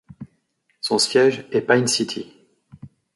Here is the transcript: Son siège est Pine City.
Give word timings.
Son 0.81 0.97
siège 0.97 1.45
est 1.51 1.61
Pine 1.61 1.85
City. 1.85 2.33